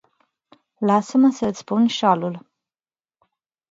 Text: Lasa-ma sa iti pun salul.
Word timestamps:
Lasa-ma 0.87 1.29
sa 1.37 1.45
iti 1.51 1.63
pun 1.67 1.83
salul. 1.97 2.35